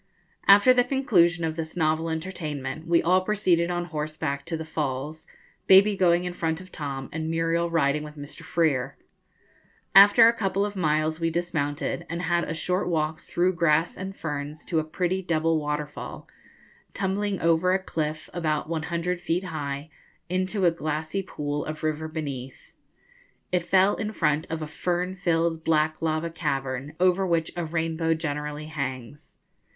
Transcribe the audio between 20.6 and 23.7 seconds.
a glassy pool of the river beneath. It